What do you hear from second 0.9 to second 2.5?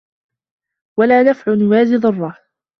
وَلَا نَفْعٌ يُوَازِي ضُرَّهُ